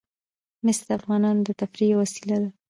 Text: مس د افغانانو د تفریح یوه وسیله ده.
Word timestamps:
مس 0.65 0.79
د 0.87 0.89
افغانانو 0.99 1.41
د 1.47 1.49
تفریح 1.61 1.89
یوه 1.91 2.01
وسیله 2.03 2.37
ده. 2.41 2.49